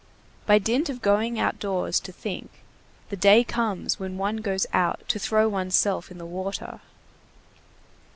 [0.47, 2.49] By dint of going outdoors to think,
[3.09, 6.79] the day comes when one goes out to throw one's self in the water.